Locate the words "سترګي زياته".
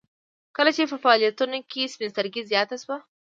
2.13-2.75